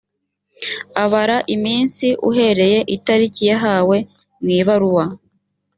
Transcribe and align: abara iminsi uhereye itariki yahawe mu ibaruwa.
abara 1.03 1.37
iminsi 1.55 2.07
uhereye 2.29 2.79
itariki 2.95 3.41
yahawe 3.51 3.97
mu 4.41 4.49
ibaruwa. 4.59 5.05